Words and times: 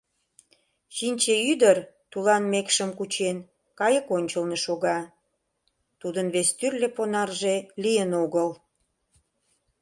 Чинче 0.95 1.35
ӱдыр, 1.51 1.77
тулан 2.11 2.43
мекшым 2.51 2.91
кучен, 2.97 3.37
кайык 3.79 4.07
ончылно 4.17 4.57
шога— 4.65 4.99
тудын 6.01 6.27
вестӱрлӧ 6.35 6.87
понарже 6.97 7.55
лийын 7.83 8.11
огыл. 8.23 8.49